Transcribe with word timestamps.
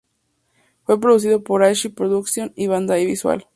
Fue 0.83 0.99
producido 0.99 1.43
por 1.43 1.61
Ashi 1.63 1.89
Productions 1.89 2.51
y 2.55 2.65
Bandai 2.65 3.05
Visual. 3.05 3.45